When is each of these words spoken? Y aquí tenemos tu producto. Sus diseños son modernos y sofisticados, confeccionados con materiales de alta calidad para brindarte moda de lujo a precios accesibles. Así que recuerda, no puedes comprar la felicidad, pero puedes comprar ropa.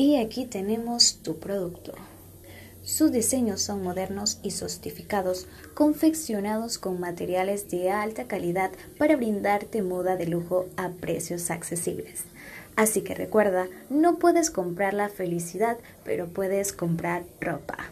Y 0.00 0.14
aquí 0.14 0.44
tenemos 0.44 1.18
tu 1.24 1.40
producto. 1.40 1.92
Sus 2.84 3.10
diseños 3.10 3.60
son 3.62 3.82
modernos 3.82 4.38
y 4.44 4.52
sofisticados, 4.52 5.48
confeccionados 5.74 6.78
con 6.78 7.00
materiales 7.00 7.68
de 7.68 7.90
alta 7.90 8.28
calidad 8.28 8.70
para 8.96 9.16
brindarte 9.16 9.82
moda 9.82 10.14
de 10.14 10.28
lujo 10.28 10.66
a 10.76 10.90
precios 10.90 11.50
accesibles. 11.50 12.22
Así 12.76 13.02
que 13.02 13.16
recuerda, 13.16 13.66
no 13.90 14.20
puedes 14.20 14.52
comprar 14.52 14.94
la 14.94 15.08
felicidad, 15.08 15.78
pero 16.04 16.28
puedes 16.28 16.72
comprar 16.72 17.24
ropa. 17.40 17.90